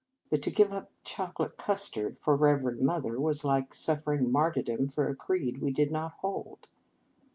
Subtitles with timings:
[0.31, 5.07] But to give up chocolate cus tard for Reverend Mother was like suffering martyrdom for
[5.09, 6.67] a creed we did not hold.